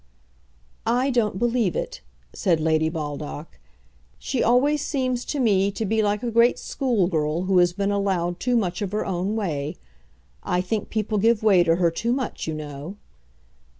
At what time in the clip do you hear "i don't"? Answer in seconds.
0.87-1.37